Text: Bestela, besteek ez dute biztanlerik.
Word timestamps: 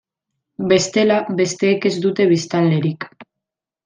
Bestela, 0.69 1.17
besteek 1.41 1.85
ez 1.93 1.93
dute 2.05 2.27
biztanlerik. 2.35 3.07